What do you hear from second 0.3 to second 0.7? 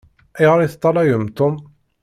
Ayɣeṛ i